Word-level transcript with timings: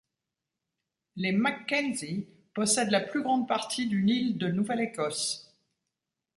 Les 1.15 1.31
MacKenzie 1.31 2.25
possèdent 2.55 2.89
la 2.89 3.01
plus 3.01 3.21
grande 3.21 3.47
partie 3.47 3.85
d'une 3.85 4.09
île 4.09 4.39
de 4.39 4.47
Nouvelle-Écosse. 4.47 5.55